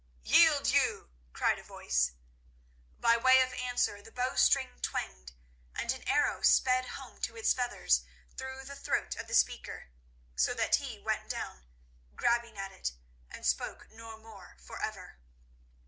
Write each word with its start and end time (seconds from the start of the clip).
"Yield 0.23 0.71
you!" 0.71 1.11
cried 1.31 1.59
a 1.59 1.63
voice. 1.63 2.13
By 2.99 3.17
way 3.17 3.39
of 3.41 3.53
answer 3.53 4.01
the 4.01 4.11
bowstring 4.11 4.79
twanged, 4.81 5.33
and 5.75 5.91
an 5.91 6.01
arrow 6.07 6.41
sped 6.41 6.87
home 6.87 7.21
to 7.21 7.37
its 7.37 7.53
feathers 7.53 8.01
through 8.35 8.63
the 8.63 8.75
throat 8.75 9.15
of 9.15 9.27
the 9.27 9.35
speaker, 9.35 9.91
so 10.35 10.55
that 10.55 10.77
he 10.77 10.97
went 10.97 11.29
down, 11.29 11.67
grabbing 12.15 12.57
at 12.57 12.71
it, 12.71 12.93
and 13.29 13.45
spoke 13.45 13.91
no 13.91 14.17
more 14.17 14.57
for 14.59 14.81
ever. 14.81 15.19